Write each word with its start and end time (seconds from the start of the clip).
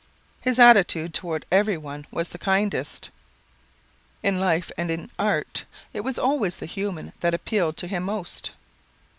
His 0.39 0.57
attitude 0.57 1.13
toward 1.13 1.45
everyone 1.51 2.07
was 2.09 2.29
the 2.29 2.39
kindest. 2.39 3.11
In 4.23 4.39
live 4.39 4.71
and 4.75 4.89
in 4.89 5.11
art 5.19 5.65
it 5.93 6.01
was 6.01 6.17
always 6.17 6.57
the 6.57 6.65
human 6.65 7.13
that 7.19 7.35
appealed 7.35 7.77
to 7.77 7.87
him 7.87 8.01
most. 8.05 8.49